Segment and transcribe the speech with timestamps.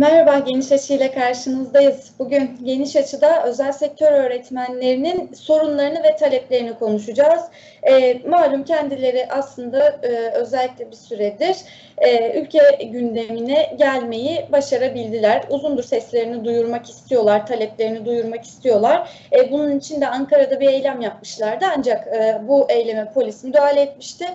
[0.00, 2.10] Merhaba, Geniş Açı ile karşınızdayız.
[2.18, 7.42] Bugün Geniş Açı'da özel sektör öğretmenlerinin sorunlarını ve taleplerini konuşacağız.
[7.82, 11.56] E, malum kendileri aslında e, özellikle bir süredir
[12.00, 15.44] e, ülke gündemine gelmeyi başarabildiler.
[15.50, 19.10] Uzundur seslerini duyurmak istiyorlar, taleplerini duyurmak istiyorlar.
[19.32, 24.26] E, bunun için de Ankara'da bir eylem yapmışlardı ancak e, bu eyleme polis müdahale etmişti.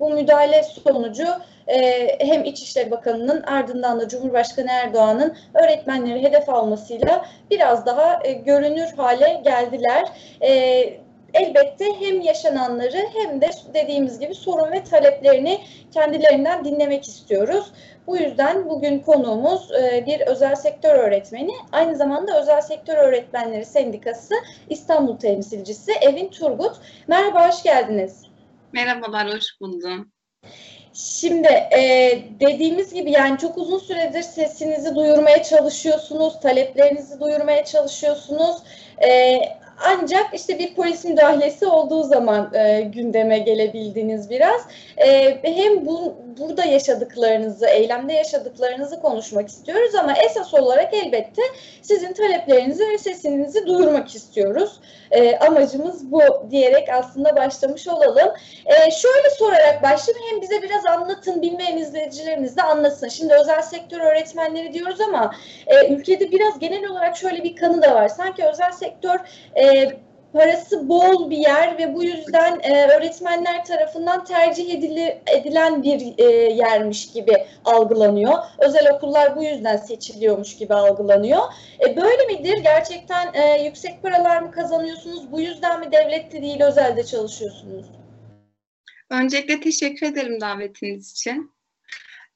[0.00, 1.26] Bu müdahale sonucu
[1.66, 8.92] e, hem İçişleri Bakanı'nın ardından da Cumhurbaşkanı Erdoğan'ın öğretmenleri hedef almasıyla biraz daha e, görünür
[8.96, 10.08] hale geldiler.
[10.42, 11.03] E,
[11.34, 15.60] elbette hem yaşananları hem de dediğimiz gibi sorun ve taleplerini
[15.92, 17.72] kendilerinden dinlemek istiyoruz.
[18.06, 24.34] Bu yüzden bugün konuğumuz e, bir özel sektör öğretmeni, aynı zamanda Özel Sektör Öğretmenleri Sendikası
[24.70, 26.76] İstanbul temsilcisi Evin Turgut.
[27.08, 28.22] Merhaba, hoş geldiniz.
[28.72, 30.12] Merhabalar, hoş buldum.
[30.94, 38.56] Şimdi e, dediğimiz gibi yani çok uzun süredir sesinizi duyurmaya çalışıyorsunuz, taleplerinizi duyurmaya çalışıyorsunuz.
[39.08, 39.38] E,
[39.78, 44.60] ancak işte bir polis müdahalesi olduğu zaman e, gündeme gelebildiniz biraz.
[44.96, 51.42] E, hem bu, burada yaşadıklarınızı, eylemde yaşadıklarınızı konuşmak istiyoruz ama esas olarak elbette
[51.82, 54.80] sizin taleplerinizi ve sesinizi duyurmak istiyoruz.
[55.10, 58.28] E, amacımız bu diyerek aslında başlamış olalım.
[58.66, 63.08] E, şöyle sorarak başlayayım hem bize biraz anlatın, bilmeyen izleyicilerimiz de anlasın.
[63.08, 65.34] Şimdi özel sektör öğretmenleri diyoruz ama
[65.66, 68.08] e, ülkede biraz genel olarak şöyle bir kanı da var.
[68.08, 69.18] Sanki özel sektör
[69.54, 69.63] e,
[70.34, 76.24] parası bol bir yer ve bu yüzden e, öğretmenler tarafından tercih edili, edilen bir e,
[76.52, 78.38] yermiş gibi algılanıyor.
[78.58, 81.42] Özel okullar bu yüzden seçiliyormuş gibi algılanıyor.
[81.80, 82.58] E, böyle midir?
[82.62, 85.32] Gerçekten e, yüksek paralar mı kazanıyorsunuz?
[85.32, 87.86] Bu yüzden mi devlette değil özelde çalışıyorsunuz?
[89.10, 91.54] Öncelikle teşekkür ederim davetiniz için.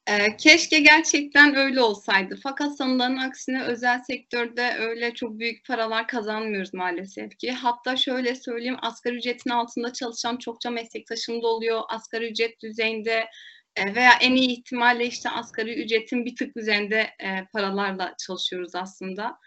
[0.09, 2.39] Ee, keşke gerçekten öyle olsaydı.
[2.43, 7.53] Fakat sanılanın aksine özel sektörde öyle çok büyük paralar kazanmıyoruz maalesef ki.
[7.53, 11.83] Hatta şöyle söyleyeyim, asgari ücretin altında çalışan çokça meslektaşım da oluyor.
[11.89, 13.27] Asgari ücret düzeyinde
[13.77, 19.39] e, veya en iyi ihtimalle işte asgari ücretin bir tık üzerinde e, paralarla çalışıyoruz aslında.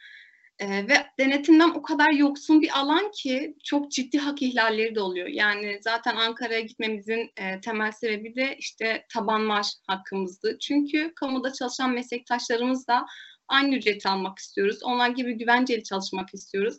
[0.61, 5.27] E, ve denetimden o kadar yoksun bir alan ki çok ciddi hak ihlalleri de oluyor.
[5.27, 10.57] Yani zaten Ankara'ya gitmemizin e, temel sebebi de işte taban maaş hakkımızdı.
[10.61, 13.05] Çünkü kamuda çalışan meslektaşlarımız da
[13.47, 14.79] aynı ücreti almak istiyoruz.
[14.83, 16.77] Onlar gibi güvenceli çalışmak istiyoruz.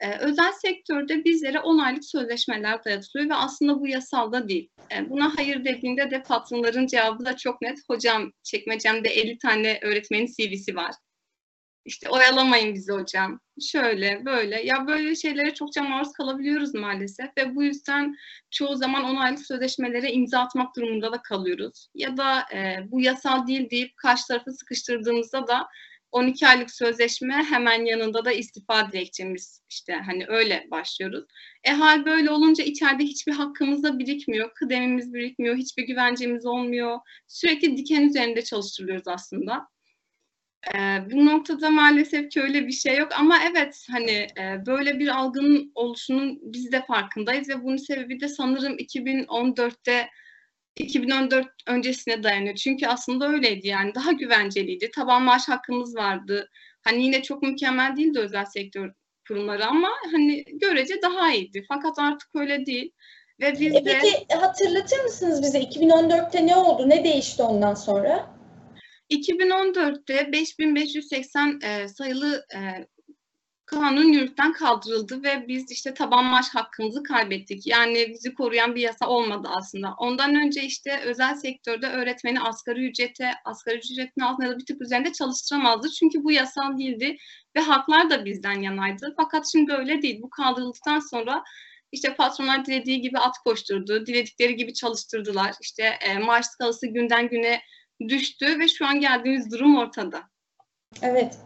[0.00, 4.70] Ee, özel sektörde bizlere 10 aylık sözleşmeler dayatılıyor ve aslında bu yasal da değil.
[4.92, 7.78] Ee, buna hayır dediğinde de patronların cevabı da çok net.
[7.88, 10.94] Hocam çekmecemde 50 tane öğretmenin CV'si var.
[11.84, 13.40] İşte oyalamayın bizi hocam.
[13.60, 14.62] Şöyle böyle.
[14.62, 18.16] Ya böyle şeylere çokça maruz kalabiliyoruz maalesef ve bu yüzden
[18.50, 21.88] çoğu zaman 10 aylık sözleşmelere imza atmak durumunda da kalıyoruz.
[21.94, 25.68] Ya da e, bu yasal değil deyip karşı tarafı sıkıştırdığımızda da
[26.12, 31.24] 12 aylık sözleşme hemen yanında da istifa dilekçemiz işte hani öyle başlıyoruz.
[31.64, 36.98] E hal böyle olunca içeride hiçbir hakkımız da birikmiyor, kıdemimiz birikmiyor, hiçbir güvencemiz olmuyor.
[37.26, 39.68] Sürekli diken üzerinde çalıştırılıyoruz aslında.
[40.74, 40.78] E,
[41.10, 45.72] bu noktada maalesef ki öyle bir şey yok ama evet hani e, böyle bir algının
[45.74, 50.08] oluşunun biz de farkındayız ve bunun sebebi de sanırım 2014'te
[50.76, 52.54] 2014 öncesine dayanıyor.
[52.54, 54.90] Çünkü aslında öyleydi yani daha güvenceliydi.
[54.90, 56.50] Taban maaş hakkımız vardı.
[56.84, 58.90] Hani yine çok mükemmel değildi özel sektör
[59.28, 61.64] kurumları ama hani görece daha iyiydi.
[61.68, 62.92] Fakat artık öyle değil.
[63.40, 63.98] Ve biz e de...
[64.02, 66.88] Peki hatırlatır mısınız bize 2014'te ne oldu?
[66.88, 68.39] Ne değişti ondan sonra?
[69.10, 72.86] 2014'te 5580 e, sayılı e,
[73.70, 77.66] kanun yürürlükten kaldırıldı ve biz işte taban maaş hakkımızı kaybettik.
[77.66, 79.94] Yani bizi koruyan bir yasa olmadı aslında.
[79.98, 84.82] Ondan önce işte özel sektörde öğretmeni asgari ücrete, asgari ücretin altında ya da bir tık
[84.82, 85.90] üzerinde çalıştıramazdı.
[85.90, 87.16] Çünkü bu yasal değildi
[87.56, 89.14] ve haklar da bizden yanaydı.
[89.16, 90.22] Fakat şimdi öyle değil.
[90.22, 91.42] Bu kaldırıldıktan sonra
[91.92, 95.54] işte patronlar dilediği gibi at koşturdu, diledikleri gibi çalıştırdılar.
[95.60, 97.60] İşte e, maaş skalası günden güne
[98.08, 100.18] düştü ve şu an geldiğimiz durum ortada.
[101.02, 101.36] Evet.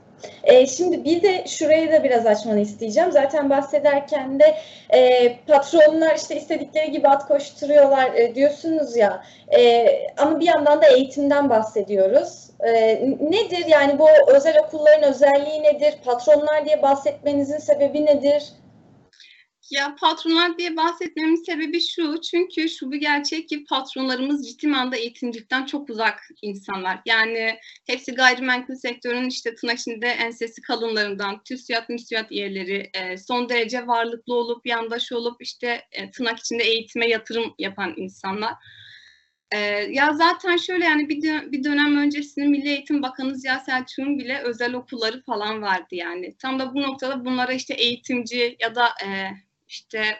[0.45, 3.13] E, şimdi bir de şurayı da biraz açmanı isteyeceğim.
[3.13, 4.57] Zaten bahsederken de
[4.91, 9.25] e, patronlar işte istedikleri gibi at koşturuyorlar e, diyorsunuz ya.
[9.59, 12.51] E, ama bir yandan da eğitimden bahsediyoruz.
[12.61, 12.73] E,
[13.21, 15.95] nedir yani bu özel okulların özelliği nedir?
[16.05, 18.53] Patronlar diye bahsetmenizin sebebi nedir?
[19.71, 22.21] Ya patronlar diye bahsetmemin sebebi şu.
[22.21, 27.01] Çünkü şu bir gerçek ki patronlarımız ciddi manada eğitimcilikten çok uzak insanlar.
[27.07, 33.87] Yani hepsi gayrimenkul sektörünün işte tırnak içinde ensesi kalınlarından, TÜSİAD, MÜSİAD üyeleri, e, son derece
[33.87, 38.55] varlıklı olup, yandaş olup işte e, tırnak içinde eğitime yatırım yapan insanlar.
[39.53, 39.59] Ee,
[39.91, 44.39] ya zaten şöyle yani bir, dö- bir dönem öncesinde Milli Eğitim Bakanı Ziya Selçuk'un bile
[44.39, 46.37] özel okulları falan vardı yani.
[46.39, 49.09] Tam da bu noktada bunlara işte eğitimci ya da e,
[49.75, 50.19] işte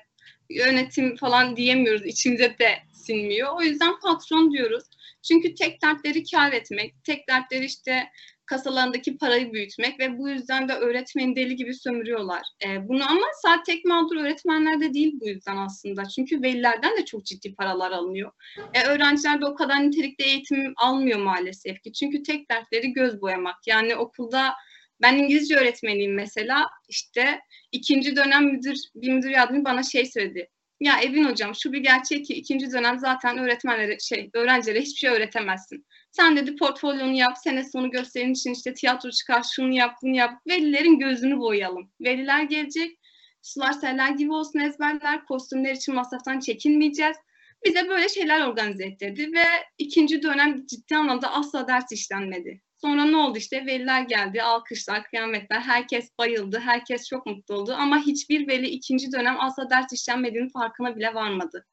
[0.51, 2.07] yönetim falan diyemiyoruz.
[2.07, 3.49] İçimize de sinmiyor.
[3.57, 4.85] O yüzden patron diyoruz.
[5.29, 8.05] Çünkü tek dertleri kar etmek, tek dertleri işte
[8.47, 12.43] kasalarındaki parayı büyütmek ve bu yüzden de öğretmeni deli gibi sömürüyorlar.
[12.67, 16.05] E, bunu ama sadece tek mağdur öğretmenler de değil bu yüzden aslında.
[16.09, 18.33] Çünkü velilerden de çok ciddi paralar alınıyor.
[18.75, 21.93] E, öğrenciler de o kadar nitelikli eğitim almıyor maalesef ki.
[21.93, 23.67] Çünkü tek dertleri göz boyamak.
[23.67, 24.55] Yani okulda
[25.03, 26.67] ben İngilizce öğretmeniyim mesela.
[26.89, 27.41] İşte
[27.73, 30.49] ikinci dönem müdür, bir müdür yardımcı bana şey söyledi.
[30.81, 35.11] Ya Evin hocam şu bir gerçek ki ikinci dönem zaten öğretmenlere şey öğrencilere hiçbir şey
[35.11, 35.87] öğretemezsin.
[36.11, 40.41] Sen dedi portfolyonu yap, sene sonu gösterin için işte tiyatro çıkar, şunu yap, bunu yap.
[40.49, 41.91] Velilerin gözünü boyayalım.
[42.01, 42.99] Veliler gelecek,
[43.43, 47.17] sular seller gibi olsun ezberler, kostümler için masraftan çekinmeyeceğiz.
[47.65, 49.45] Bize böyle şeyler organize ettirdi ve
[49.79, 52.61] ikinci dönem ciddi anlamda asla ders işlenmedi.
[52.85, 57.99] Sonra ne oldu işte veliler geldi, alkışlar, kıyametler, herkes bayıldı, herkes çok mutlu oldu ama
[57.99, 61.67] hiçbir veli ikinci dönem asla ders işlenmediğinin farkına bile varmadı.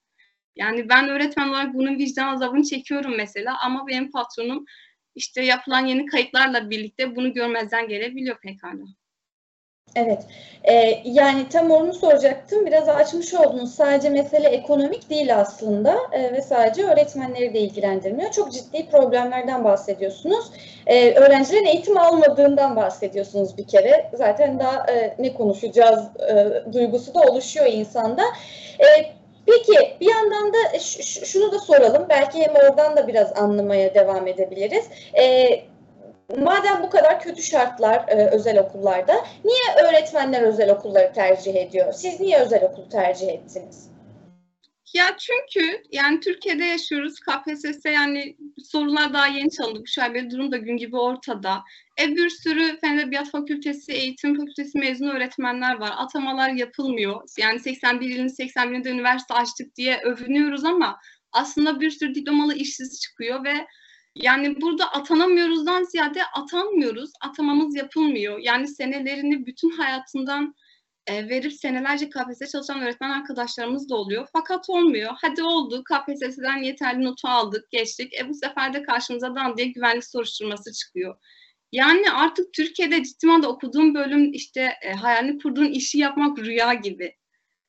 [0.56, 4.66] Yani ben öğretmen olarak bunun vicdan azabını çekiyorum mesela ama benim patronum
[5.16, 8.84] işte yapılan yeni kayıtlarla birlikte bunu görmezden gelebiliyor pekala.
[9.96, 10.24] Evet,
[10.64, 12.66] ee, yani tam onu soracaktım.
[12.66, 13.76] Biraz açmış oldunuz.
[13.76, 18.32] Sadece mesele ekonomik değil aslında ee, ve sadece öğretmenleri de ilgilendirmiyor.
[18.32, 20.52] Çok ciddi problemlerden bahsediyorsunuz.
[20.88, 24.10] Ee, öğrencilerin eğitim almadığından bahsediyorsunuz bir kere.
[24.14, 26.00] Zaten daha e, ne konuşacağız
[26.30, 28.24] e, duygusu da oluşuyor insanda.
[28.80, 28.86] E,
[29.46, 30.80] peki bir yandan da
[31.26, 32.06] şunu da soralım.
[32.10, 34.86] Belki hem oradan da biraz anlamaya devam edebiliriz.
[35.14, 35.50] E,
[36.38, 41.94] madem bu kadar kötü şartlar e, özel okullarda, niye öğretmenler özel okulları tercih ediyor?
[41.94, 43.92] Siz niye özel okul tercih ettiniz?
[44.94, 47.20] Ya çünkü yani Türkiye'de yaşıyoruz.
[47.20, 49.80] KPSS yani sorular daha yeni çalındı.
[49.80, 51.62] Bu şaibeli durum da gün gibi ortada.
[52.02, 55.92] E bir sürü Fen Edebiyat Fakültesi, Eğitim Fakültesi mezunu öğretmenler var.
[55.98, 57.22] Atamalar yapılmıyor.
[57.40, 61.00] Yani 81 ilin 81'inde üniversite açtık diye övünüyoruz ama
[61.32, 63.54] aslında bir sürü diplomalı işsiz çıkıyor ve
[64.16, 67.12] yani burada atanamıyoruzdan ziyade atanmıyoruz.
[67.22, 68.40] Atamamız yapılmıyor.
[68.40, 70.56] Yani senelerini bütün hayatından
[71.08, 74.28] e, verip senelerce KPSS çalışan öğretmen arkadaşlarımız da oluyor.
[74.34, 75.12] Fakat olmuyor.
[75.22, 78.14] Hadi oldu KPSS'den yeterli notu aldık, geçtik.
[78.22, 81.16] E bu sefer de karşımıza dan diye güvenlik soruşturması çıkıyor.
[81.72, 87.16] Yani artık Türkiye'de ciddi manada okuduğum bölüm işte e, hayalini kurduğun işi yapmak rüya gibi.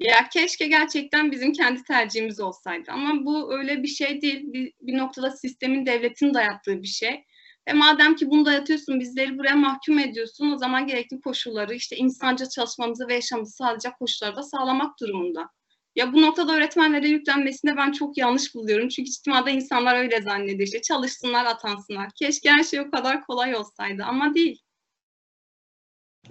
[0.02, 4.52] Ya keşke gerçekten bizim kendi tercihimiz olsaydı ama bu öyle bir şey değil.
[4.52, 7.24] Bir, bir noktada sistemin, devletin dayattığı bir şey.
[7.68, 12.48] Ve madem ki bunu dayatıyorsun, bizleri buraya mahkum ediyorsun, o zaman gerekli koşulları, işte insanca
[12.48, 15.48] çalışmamızı ve yaşamımızı sağlayacak koşulları da sağlamak durumunda.
[15.96, 18.88] Ya bu noktada öğretmenlere yüklenmesini ben çok yanlış buluyorum.
[18.88, 20.66] Çünkü içtimada insanlar öyle zannediyor.
[20.66, 22.10] İşte çalışsınlar, atansınlar.
[22.18, 24.60] Keşke her şey o kadar kolay olsaydı ama değil.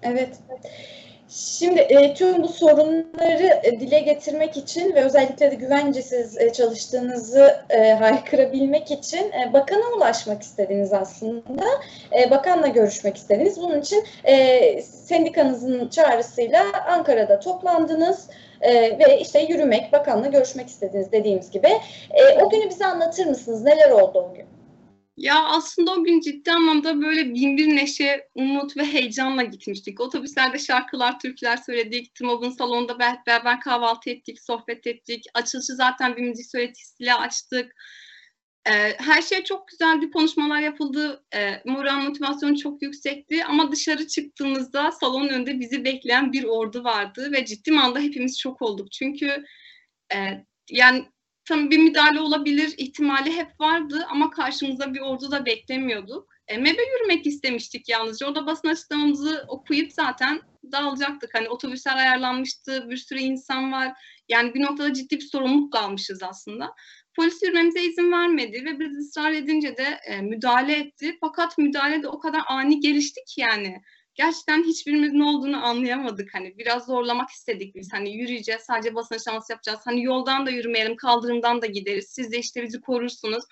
[0.02, 0.40] Evet.
[1.34, 7.56] Şimdi e, tüm bu sorunları e, dile getirmek için ve özellikle de güvencesiz e, çalıştığınızı
[7.70, 11.66] e, haykırabilmek için e, bakana ulaşmak istediniz aslında.
[12.20, 13.58] E, bakanla görüşmek istediniz.
[13.62, 18.30] Bunun için e, sendikanızın çağrısıyla Ankara'da toplandınız.
[18.62, 21.68] Ee, ve işte yürümek, bakanla görüşmek istediniz dediğimiz gibi.
[22.12, 23.64] E, o günü bize anlatır mısınız?
[23.64, 24.46] Neler oldu o gün?
[25.18, 30.00] Ya aslında o gün ciddi anlamda böyle bin bir neşe, umut ve heyecanla gitmiştik.
[30.00, 32.16] Otobüslerde şarkılar, türküler söyledik.
[32.16, 35.26] TMOB'un salonunda beraber kahvaltı ettik, sohbet ettik.
[35.34, 37.72] Açılışı zaten bir müzik söyletisiyle açtık.
[38.68, 41.24] Ee, her şey çok güzeldi, konuşmalar yapıldı.
[41.36, 43.46] Ee, moral motivasyonu çok yüksekti.
[43.46, 47.32] Ama dışarı çıktığımızda salonun önünde bizi bekleyen bir ordu vardı.
[47.32, 48.92] Ve ciddi manada hepimiz çok olduk.
[48.92, 49.44] Çünkü
[50.14, 50.18] e,
[50.72, 51.06] yani
[51.46, 56.30] Tabii bir müdahale olabilir ihtimali hep vardı ama karşımıza bir ordu da beklemiyorduk.
[56.48, 58.28] E, MEB'e yürümek istemiştik yalnızca.
[58.28, 61.34] Orada basın açıklamamızı okuyup zaten dağılacaktık.
[61.34, 63.94] Hani otobüsler ayarlanmıştı, bir sürü insan var.
[64.30, 66.76] Yani bir noktada ciddi bir sorumluluk almışız aslında.
[67.16, 71.18] Polis yürümemize izin vermedi ve biz ısrar edince de e, müdahale etti.
[71.22, 73.82] Fakat müdahale de o kadar ani gelişti ki yani
[74.16, 76.34] gerçekten hiçbirimizin olduğunu anlayamadık.
[76.34, 77.94] Hani biraz zorlamak istedik biz.
[77.94, 79.80] Hani yürüyeceğiz, sadece basın şans yapacağız.
[79.86, 82.10] Hani yoldan da yürümeyelim, kaldırımdan da gideriz.
[82.10, 83.44] Siz de işte bizi korursunuz.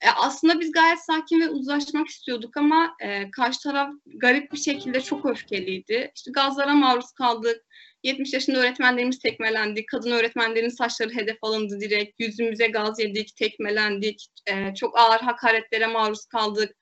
[0.00, 5.00] E, aslında biz gayet sakin ve uzlaşmak istiyorduk ama e, karşı taraf garip bir şekilde
[5.00, 6.12] çok öfkeliydi.
[6.14, 7.64] İşte gazlara maruz kaldık.
[8.02, 9.86] 70 yaşında öğretmenlerimiz tekmelendi.
[9.86, 12.20] Kadın öğretmenlerin saçları hedef alındı direkt.
[12.20, 14.26] Yüzümüze gaz yedik, tekmelendik.
[14.46, 16.76] E, çok ağır hakaretlere maruz kaldık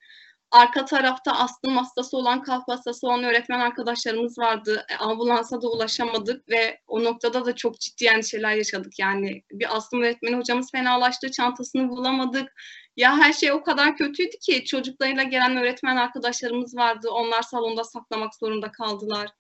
[0.57, 4.87] Arka tarafta astım hastası olan, kalp hastası olan öğretmen arkadaşlarımız vardı.
[4.89, 8.99] E, ambulansa da ulaşamadık ve o noktada da çok ciddi endişeler yaşadık.
[8.99, 12.53] Yani bir astım öğretmeni hocamız fenalaştı, çantasını bulamadık.
[12.97, 17.09] Ya her şey o kadar kötüydü ki çocuklarıyla gelen öğretmen arkadaşlarımız vardı.
[17.11, 19.31] Onlar salonda saklamak zorunda kaldılar.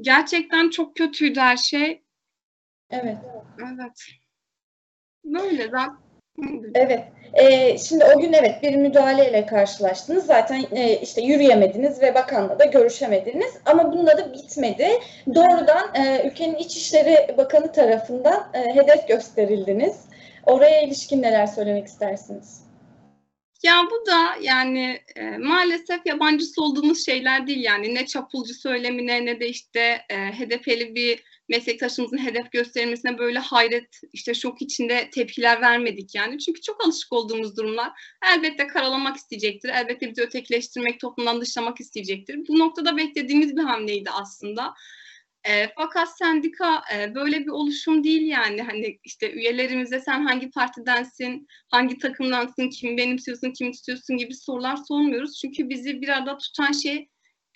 [0.00, 2.02] Gerçekten çok kötüydü her şey.
[2.90, 3.18] Evet.
[3.58, 3.98] Evet.
[5.24, 6.07] Böyle zaten.
[6.74, 7.04] Evet.
[7.34, 10.26] Ee, şimdi o gün evet bir müdahaleyle karşılaştınız.
[10.26, 13.54] Zaten e, işte yürüyemediniz ve bakanla da görüşemediniz.
[13.66, 14.88] Ama bununla da bitmedi.
[15.34, 20.08] Doğrudan e, ülkenin İçişleri Bakanı tarafından e, hedef gösterildiniz.
[20.46, 22.68] Oraya ilişkin neler söylemek istersiniz?
[23.62, 29.40] Ya bu da yani e, maalesef yabancısı olduğumuz şeyler değil yani ne çapulcu söylemine ne
[29.40, 36.14] de işte e, HDP'li bir meslektaşımızın hedef gösterilmesine böyle hayret işte şok içinde tepkiler vermedik
[36.14, 36.38] yani.
[36.38, 37.92] Çünkü çok alışık olduğumuz durumlar
[38.34, 39.68] elbette karalamak isteyecektir.
[39.68, 42.38] Elbette bizi ötekileştirmek, toplumdan dışlamak isteyecektir.
[42.48, 44.74] Bu noktada beklediğimiz bir hamleydi aslında.
[45.44, 51.46] E, fakat sendika e, böyle bir oluşum değil yani hani işte üyelerimize sen hangi partidensin,
[51.68, 55.38] hangi takımdansın, kimi benimsiyorsun, kimi tutuyorsun gibi sorular sormuyoruz.
[55.40, 57.08] Çünkü bizi bir arada tutan şey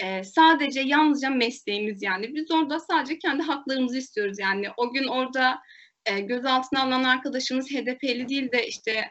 [0.02, 2.34] e, sadece yalnızca mesleğimiz yani.
[2.34, 4.66] Biz orada sadece kendi haklarımızı istiyoruz yani.
[4.76, 5.58] O gün orada
[6.06, 9.04] e, gözaltına alınan arkadaşımız HDP'li değil de işte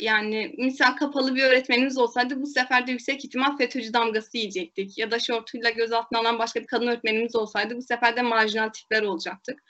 [0.00, 4.98] yani misal kapalı bir öğretmenimiz olsaydı bu sefer de yüksek ihtimal FETÖ'cü damgası yiyecektik.
[4.98, 9.02] Ya da şortuyla gözaltına alan başka bir kadın öğretmenimiz olsaydı bu sefer de marjinal tipler
[9.02, 9.62] olacaktık.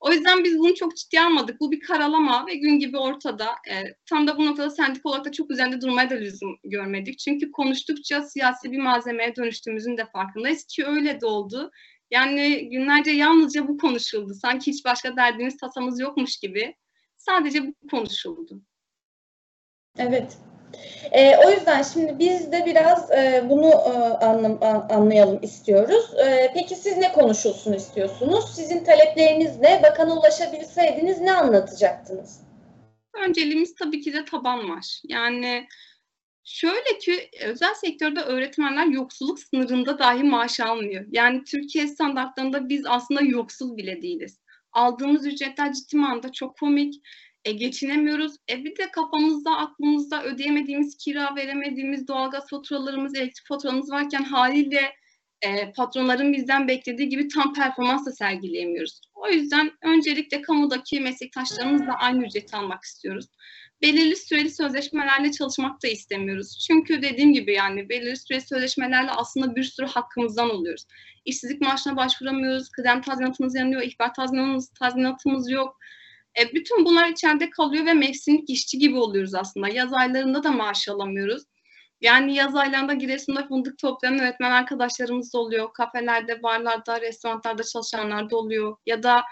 [0.00, 1.60] O yüzden biz bunu çok ciddiye almadık.
[1.60, 3.46] Bu bir karalama ve gün gibi ortada.
[3.70, 3.74] E,
[4.10, 7.18] tam da bu noktada sendik olarak da çok üzerinde durmaya da lüzum görmedik.
[7.18, 11.70] Çünkü konuştukça siyasi bir malzemeye dönüştüğümüzün de farkındayız ki öyle de oldu.
[12.10, 14.34] Yani günlerce yalnızca bu konuşuldu.
[14.34, 16.76] Sanki hiç başka derdimiz, tasamız yokmuş gibi.
[17.16, 18.62] Sadece bu konuşuldu.
[19.98, 20.38] Evet.
[21.12, 24.58] E, o yüzden şimdi biz de biraz e, bunu e, anlam,
[24.90, 26.14] anlayalım istiyoruz.
[26.26, 28.44] E, peki siz ne konuşulsun istiyorsunuz?
[28.54, 29.82] Sizin talepleriniz ne?
[29.82, 32.40] Bakana ulaşabilseydiniz ne anlatacaktınız?
[33.26, 35.00] Önceliğimiz tabii ki de taban var.
[35.04, 35.66] Yani
[36.44, 41.04] şöyle ki özel sektörde öğretmenler yoksulluk sınırında dahi maaş almıyor.
[41.10, 44.40] Yani Türkiye standartlarında biz aslında yoksul bile değiliz.
[44.72, 46.94] Aldığımız ücretler ciddi manada çok komik
[47.46, 48.32] e, geçinemiyoruz.
[48.50, 54.92] E bir de kafamızda, aklımızda ödeyemediğimiz kira, veremediğimiz doğalgaz faturalarımız, elektrik faturamız varken haliyle
[55.42, 59.00] e, patronların bizden beklediği gibi tam performans da sergileyemiyoruz.
[59.14, 63.26] O yüzden öncelikle kamudaki meslektaşlarımızla aynı ücreti almak istiyoruz.
[63.82, 66.66] Belirli süreli sözleşmelerle çalışmak da istemiyoruz.
[66.66, 70.84] Çünkü dediğim gibi yani belirli süreli sözleşmelerle aslında bir sürü hakkımızdan oluyoruz.
[71.24, 75.78] İşsizlik maaşına başvuramıyoruz, kıdem tazminatımız yanıyor, ihbar tazminatımız, tazminatımız yok.
[76.40, 79.68] E, bütün bunlar içeride kalıyor ve mevsimlik işçi gibi oluyoruz aslında.
[79.68, 81.42] Yaz aylarında da maaş alamıyoruz.
[82.00, 85.72] Yani yaz aylarında Giresun'da fındık toplayan öğretmen arkadaşlarımız da oluyor.
[85.72, 88.76] Kafelerde, barlarda, restoranlarda çalışanlar da oluyor.
[88.86, 89.22] Ya da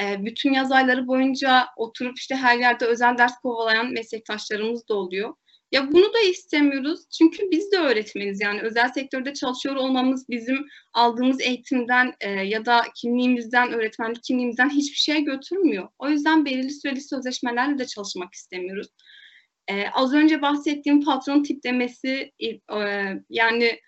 [0.00, 5.34] e, bütün yaz ayları boyunca oturup işte her yerde özel ders kovalayan meslektaşlarımız da oluyor.
[5.72, 7.00] Ya bunu da istemiyoruz.
[7.18, 8.40] Çünkü biz de öğretmeniz.
[8.40, 14.96] Yani özel sektörde çalışıyor olmamız bizim aldığımız eğitimden e, ya da kimliğimizden, öğretmenlik kimliğimizden hiçbir
[14.96, 15.88] şey götürmüyor.
[15.98, 18.88] O yüzden belirli süreli sözleşmelerle de çalışmak istemiyoruz.
[19.68, 22.58] E, az önce bahsettiğim patron tiplemesi e,
[23.30, 23.80] yani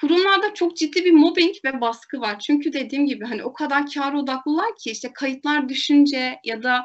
[0.00, 2.38] kurumlarda çok ciddi bir mobbing ve baskı var.
[2.38, 6.82] Çünkü dediğim gibi hani o kadar kar odaklılar ki işte kayıtlar düşünce ya da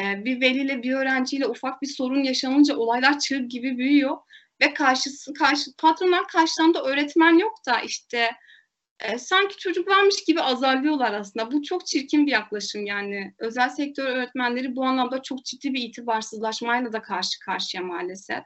[0.00, 4.16] e, bir veliyle bir öğrenciyle ufak bir sorun yaşanınca olaylar çığ gibi büyüyor
[4.62, 8.30] ve karşısı karşı patronlar karşılarında öğretmen yok da işte
[9.00, 11.52] e, sanki çocuk varmış gibi azarlıyorlar aslında.
[11.52, 13.34] Bu çok çirkin bir yaklaşım yani.
[13.38, 18.42] Özel sektör öğretmenleri bu anlamda çok ciddi bir itibarsızlaşmayla da karşı karşıya maalesef.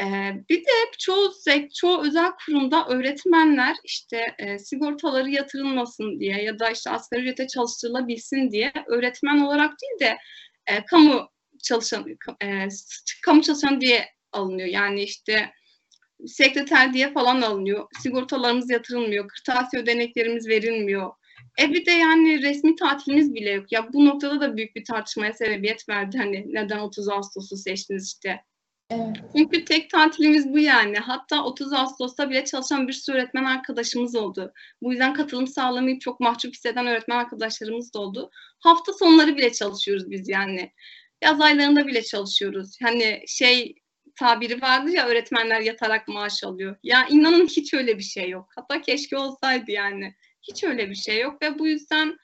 [0.00, 1.32] Ee, bir de çoğu
[1.74, 8.50] çoğu özel kurumda öğretmenler işte e, sigortaları yatırılmasın diye ya da işte asgari ücrete çalıştırılabilsin
[8.50, 10.18] diye öğretmen olarak değil de
[10.66, 11.28] e, kamu
[11.62, 12.06] çalışan
[12.42, 12.68] e,
[13.22, 14.68] kamu çalışan diye alınıyor.
[14.68, 15.52] Yani işte
[16.26, 17.86] sekreter diye falan alınıyor.
[18.02, 19.28] Sigortalarımız yatırılmıyor.
[19.28, 21.10] Kırtasiye ödeneklerimiz verilmiyor.
[21.60, 23.72] E bir de yani resmi tatilimiz bile yok.
[23.72, 26.18] Ya bu noktada da büyük bir tartışmaya sebebiyet verdi.
[26.18, 28.40] Hani neden 30 Ağustos'u seçtiniz işte.
[28.94, 29.16] Evet.
[29.36, 30.96] Çünkü tek tatilimiz bu yani.
[30.96, 34.52] Hatta 30 Ağustos'ta bile çalışan bir sürü öğretmen arkadaşımız oldu.
[34.82, 38.30] Bu yüzden katılım sağlamayıp çok mahcup hisseden öğretmen arkadaşlarımız da oldu.
[38.58, 40.72] Hafta sonları bile çalışıyoruz biz yani.
[41.22, 42.76] Yaz aylarında bile çalışıyoruz.
[42.82, 43.74] Hani şey
[44.16, 46.76] tabiri vardı ya öğretmenler yatarak maaş alıyor.
[46.82, 48.50] Ya inanın hiç öyle bir şey yok.
[48.56, 50.14] Hatta keşke olsaydı yani.
[50.42, 52.16] Hiç öyle bir şey yok ve bu yüzden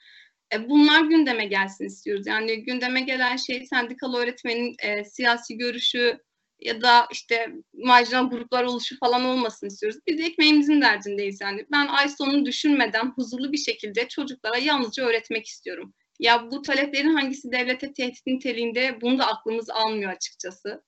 [0.53, 2.27] e, bunlar gündeme gelsin istiyoruz.
[2.27, 6.19] Yani gündeme gelen şey sendikalı öğretmenin e, siyasi görüşü,
[6.61, 9.99] ya da işte marjinal gruplar oluşu falan olmasın istiyoruz.
[10.07, 11.65] Biz ekmeğimizin derdindeyiz yani.
[11.71, 15.93] Ben ay sonunu düşünmeden huzurlu bir şekilde çocuklara yalnızca öğretmek istiyorum.
[16.19, 20.83] Ya bu taleplerin hangisi devlete tehdit niteliğinde bunu da aklımız almıyor açıkçası.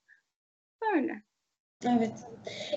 [0.81, 1.23] Böyle.
[1.85, 2.11] Evet.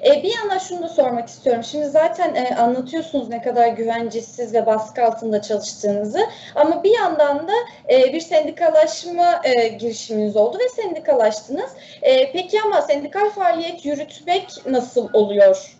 [0.06, 1.64] E, bir yandan şunu da sormak istiyorum.
[1.64, 6.20] Şimdi zaten e, anlatıyorsunuz ne kadar güvencesiz ve baskı altında çalıştığınızı.
[6.54, 7.52] Ama bir yandan da
[7.90, 11.70] e, bir sendikalaşma e, girişiminiz oldu ve sendikalaştınız.
[12.02, 15.76] E, peki ama sendikal faaliyet yürütmek nasıl oluyor?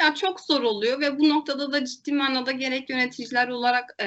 [0.00, 4.06] Ya çok zor oluyor ve bu noktada da ciddi manada gerek yöneticiler olarak e,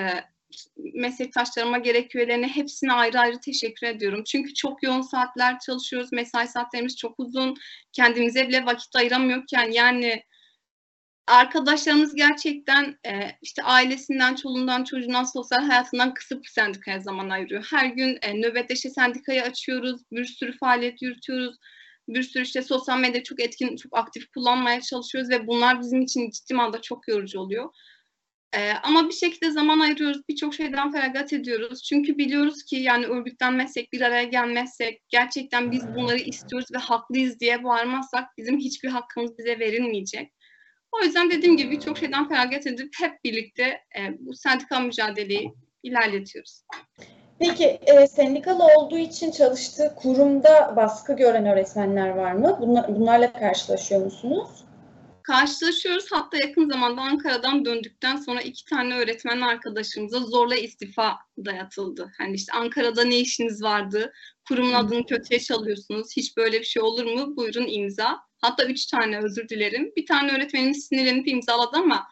[0.93, 4.24] meslektaşlarıma gerek üyelerine hepsine ayrı ayrı teşekkür ediyorum.
[4.24, 6.12] Çünkü çok yoğun saatler çalışıyoruz.
[6.12, 7.55] Mesai saatlerimiz çok uzun.
[7.91, 10.24] Kendimize bile vakit ayıramıyorken yani
[11.27, 17.67] arkadaşlarımız gerçekten e, işte ailesinden, çoluğundan, çocuğundan, sosyal hayatından kısıp sendikaya zaman ayırıyor.
[17.70, 21.55] Her gün e, nöbetleşe sendikayı açıyoruz, bir sürü faaliyet yürütüyoruz.
[22.08, 26.29] Bir sürü işte sosyal medya çok etkin, çok aktif kullanmaya çalışıyoruz ve bunlar bizim için
[26.29, 27.70] ciddi manada çok yorucu oluyor.
[28.58, 31.84] Ee, ama bir şekilde zaman ayırıyoruz, birçok şeyden feragat ediyoruz.
[31.84, 37.63] Çünkü biliyoruz ki yani örgütlenmezsek, bir araya gelmezsek, gerçekten biz bunları istiyoruz ve haklıyız diye
[37.63, 40.34] bağırmazsak bizim hiçbir hakkımız bize verilmeyecek.
[40.91, 45.53] O yüzden dediğim gibi birçok şeyden feragat edip hep birlikte e, bu sendika mücadeleyi
[45.84, 46.62] ilerletiyoruz.
[47.39, 52.58] Peki e, sendikalı olduğu için çalıştığı kurumda baskı gören öğretmenler var mı?
[52.62, 54.50] Bunlar, bunlarla karşılaşıyor musunuz?
[55.24, 56.06] Karşılaşıyoruz.
[56.12, 62.12] Hatta yakın zamanda Ankara'dan döndükten sonra iki tane öğretmen arkadaşımıza zorla istifa dayatıldı.
[62.18, 64.13] Hani işte Ankara'da ne işiniz vardı?
[64.48, 66.08] Kurumun adını kötüye çalıyorsunuz.
[66.18, 67.36] Hiç böyle bir şey olur mu?
[67.38, 68.20] Buyurun imza.
[68.42, 69.92] Hatta üç tane özür dilerim.
[69.98, 72.08] Bir tane öğretmenimiz sinirlenip imzaladı ama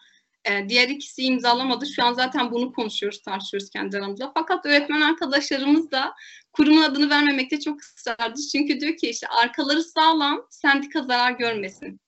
[0.45, 1.85] e, diğer ikisi imzalamadı.
[1.85, 4.31] Şu an zaten bunu konuşuyoruz, tartışıyoruz kendi aramızda.
[4.33, 6.13] Fakat öğretmen arkadaşlarımız da
[6.53, 8.41] kurumun adını vermemekte çok ısrarcı.
[8.51, 11.99] Çünkü diyor ki işte arkaları sağlam, sendika zarar görmesin.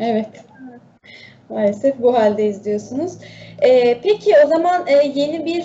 [0.00, 0.26] Evet.
[1.48, 3.12] Maalesef bu haldeyiz diyorsunuz.
[3.62, 5.64] Ee, peki o zaman e, yeni bir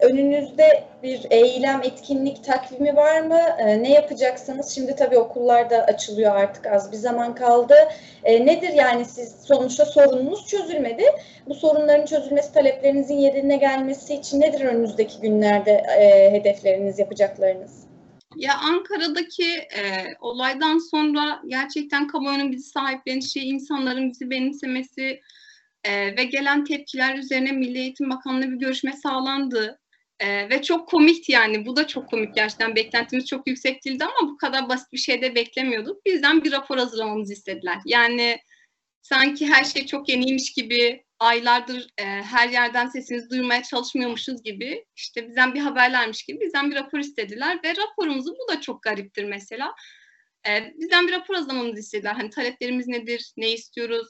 [0.00, 3.40] önünüzde bir eylem, etkinlik takvimi var mı?
[3.58, 4.74] Ee, ne yapacaksınız?
[4.74, 7.74] Şimdi tabii okullar da açılıyor artık az bir zaman kaldı.
[8.24, 11.04] Ee, nedir yani siz sonuçta sorununuz çözülmedi.
[11.48, 17.83] Bu sorunların çözülmesi, taleplerinizin yerine gelmesi için nedir önünüzdeki günlerde e, hedefleriniz, yapacaklarınız?
[18.36, 25.20] Ya Ankara'daki e, olaydan sonra gerçekten kamuoyunun bizi sahiplenişi, insanların bizi benimsemesi
[25.84, 29.80] e, ve gelen tepkiler üzerine Milli Eğitim Bakanlığı bir görüşme sağlandı.
[30.20, 31.66] E, ve çok komikti yani.
[31.66, 32.76] Bu da çok komik gerçekten.
[32.76, 36.06] Beklentimiz çok yüksek değildi ama bu kadar basit bir şey de beklemiyorduk.
[36.06, 37.78] Bizden bir rapor hazırlamamızı istediler.
[37.86, 38.38] Yani
[39.02, 45.28] sanki her şey çok yeniymiş gibi aylardır e, her yerden sesinizi duymaya çalışmıyormuşuz gibi işte
[45.28, 49.74] bizden bir haberlermiş gibi bizden bir rapor istediler ve raporumuzu bu da çok gariptir mesela.
[50.48, 52.14] E, bizden bir rapor hazırlamamızı istediler.
[52.14, 54.08] Hani taleplerimiz nedir, ne istiyoruz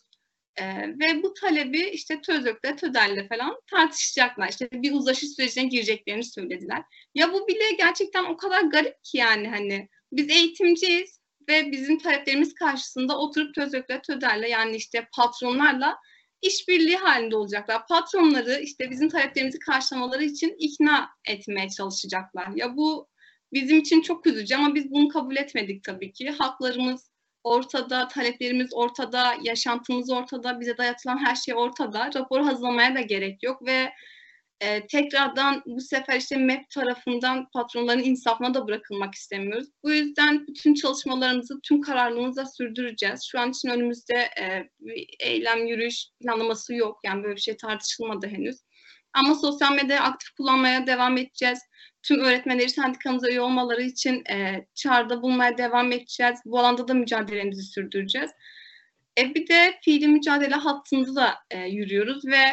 [0.57, 4.49] e, ve bu talebi işte TÖZÖK'te, TÖDEL'le falan tartışacaklar.
[4.49, 6.83] İşte bir uzlaşı sürecine gireceklerini söylediler.
[7.15, 12.55] Ya bu bile gerçekten o kadar garip ki yani hani biz eğitimciyiz ve bizim taleplerimiz
[12.55, 15.97] karşısında oturup TÖZÖK'le, TÖDEL'le yani işte patronlarla
[16.45, 17.87] işbirliği halinde olacaklar.
[17.87, 22.49] Patronları işte bizim taleplerimizi karşılamaları için ikna etmeye çalışacaklar.
[22.55, 23.09] Ya bu
[23.53, 26.31] bizim için çok üzücü ama biz bunu kabul etmedik tabii ki.
[26.31, 27.11] Haklarımız
[27.45, 32.11] ortada, taleplerimiz ortada, yaşantımız ortada, bize dayatılan her şey ortada.
[32.15, 33.93] Rapor hazırlamaya da gerek yok ve
[34.61, 39.69] e, tekrardan bu sefer işte MEP tarafından patronların insafına da bırakılmak istemiyoruz.
[39.83, 43.29] Bu yüzden bütün çalışmalarımızı, tüm kararlılığımızla sürdüreceğiz.
[43.31, 47.01] Şu an için önümüzde e, bir eylem, yürüyüş planlaması yok.
[47.05, 48.57] Yani böyle bir şey tartışılmadı henüz.
[49.13, 51.59] Ama sosyal medyayı aktif kullanmaya devam edeceğiz.
[52.03, 56.39] Tüm öğretmenleri sendikamıza üye olmaları için e, çağrıda bulmaya devam edeceğiz.
[56.45, 58.31] Bu alanda da mücadelemizi sürdüreceğiz.
[59.19, 62.45] E, bir de fiili mücadele hattında da e, yürüyoruz ve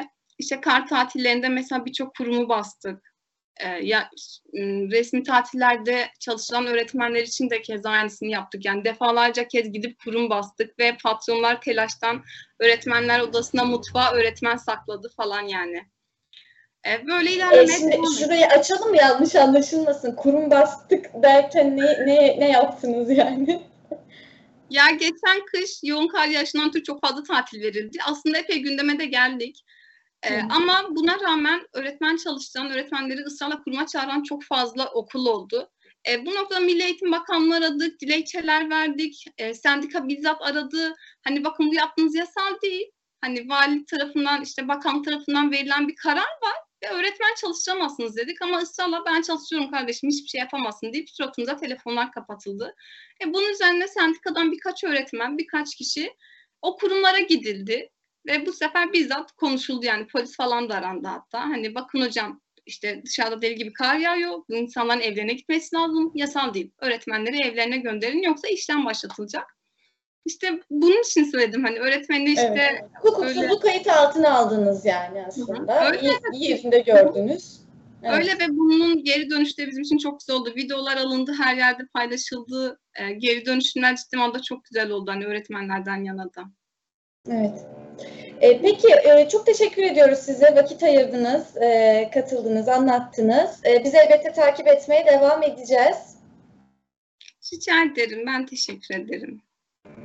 [0.41, 3.11] işte kar tatillerinde mesela birçok kurumu bastık.
[3.59, 4.09] Ee, ya
[4.91, 8.65] resmi tatillerde çalışan öğretmenler için de keza aynısını yaptık.
[8.65, 12.23] Yani defalarca kez gidip kurum bastık ve patronlar telaştan
[12.59, 15.83] öğretmenler odasına mutfağa öğretmen sakladı falan yani.
[16.87, 20.15] Ee, böyle ilerlemeye e şimdi şurayı açalım yanlış anlaşılmasın.
[20.15, 23.61] Kurum bastık derken ne ne ne yaptınız yani?
[24.69, 27.97] Ya geçen kış yoğun kar yağışından ötürü çok fazla tatil verildi.
[28.05, 29.65] Aslında epey gündeme de geldik.
[30.23, 35.69] Ee, ama buna rağmen öğretmen çalıştıran, öğretmenleri ısrarla kuruma çağıran çok fazla okul oldu.
[36.09, 40.95] E, bu noktada Milli Eğitim Bakanlığı aradık, dilekçeler verdik, e, sendika bizzat aradı.
[41.23, 42.91] Hani bakın bu yaptığınız yasal değil.
[43.21, 46.55] Hani vali tarafından, işte bakan tarafından verilen bir karar var.
[46.83, 52.11] Ve öğretmen çalıştıramazsınız dedik ama ısrarla ben çalışıyorum kardeşim hiçbir şey yapamazsın deyip suratımıza telefonlar
[52.11, 52.75] kapatıldı.
[53.23, 56.13] E bunun üzerine sendikadan birkaç öğretmen, birkaç kişi
[56.61, 57.89] o kurumlara gidildi.
[58.25, 61.39] Ve bu sefer bizzat konuşuldu yani polis falan da arandı hatta.
[61.39, 64.31] Hani bakın hocam işte dışarıda deli gibi kar yağıyor.
[64.49, 66.11] Bu insanların evlerine gitmesi lazım.
[66.15, 66.71] Yasal değil.
[66.81, 69.57] Öğretmenleri evlerine gönderin yoksa işlem başlatılacak.
[70.25, 72.83] İşte bunun için söyledim hani öğretmeni işte Evet.
[73.01, 75.85] Hukuksuzluğu kayıt altına aldınız yani aslında.
[75.85, 76.09] Öyle.
[76.33, 77.61] İyi, yerinde gördünüz.
[78.03, 78.17] Evet.
[78.17, 80.53] öyle ve bunun geri dönüşleri bizim için çok güzel oldu.
[80.55, 82.79] Videolar alındı, her yerde paylaşıldı.
[82.95, 86.43] E, geri dönüşümler ciddi anlamda çok güzel oldu hani öğretmenlerden yana da.
[87.29, 87.65] Evet.
[88.41, 90.55] E, peki e, çok teşekkür ediyoruz size.
[90.55, 93.65] Vakit ayırdınız, e, katıldınız, anlattınız.
[93.65, 96.15] E, biz elbette takip etmeye devam edeceğiz.
[97.53, 98.23] Rica ederim.
[98.27, 99.41] Ben teşekkür ederim.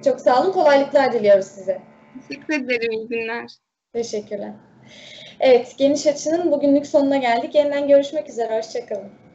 [0.05, 0.53] Çok sağ olun.
[0.53, 1.81] Kolaylıklar diliyoruz size.
[2.29, 2.93] Teşekkür ederim.
[2.93, 3.51] İyi günler.
[3.93, 4.53] Teşekkürler.
[5.41, 7.55] Evet, Geniş Açı'nın bugünlük sonuna geldik.
[7.55, 8.59] Yeniden görüşmek üzere.
[8.59, 9.26] Hoşçakalın.